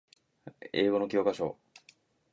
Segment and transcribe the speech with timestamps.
[0.73, 1.59] 英語の教科書